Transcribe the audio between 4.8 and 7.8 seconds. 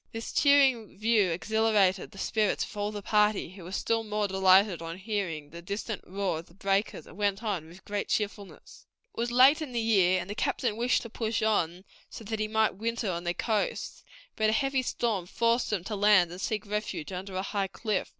on hearing the distant roar of the breakers, and went on